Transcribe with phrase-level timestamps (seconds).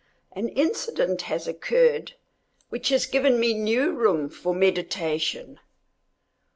[0.31, 2.13] An incident has occurred
[2.69, 5.59] which has given me new room for meditation.